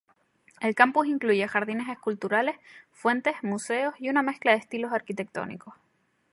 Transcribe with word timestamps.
El 0.61 0.73
campus 0.73 1.05
incluye 1.05 1.47
jardines 1.47 1.87
esculturales, 1.87 2.55
fuentes, 2.91 3.35
museos 3.43 3.93
y 3.99 4.09
una 4.09 4.23
mezcla 4.23 4.51
de 4.53 4.57
estilos 4.57 4.91
arquitectónicos. 4.93 5.75